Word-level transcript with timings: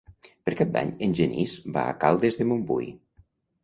Per 0.47 0.53
Cap 0.61 0.71
d'Any 0.77 0.89
en 1.09 1.13
Genís 1.21 1.55
va 1.79 1.87
a 1.87 1.95
Caldes 2.07 2.43
de 2.43 2.53
Montbui. 2.53 2.95